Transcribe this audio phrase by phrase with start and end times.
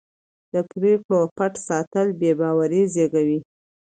[0.53, 3.39] د پرېکړو پټ ساتل بې باوري زېږوي